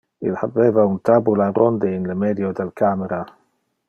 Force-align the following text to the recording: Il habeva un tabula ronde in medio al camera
Il 0.27 0.37
habeva 0.43 0.85
un 0.91 0.95
tabula 1.07 1.47
ronde 1.59 1.93
in 1.93 2.11
medio 2.23 2.47
al 2.55 2.73
camera 2.73 3.21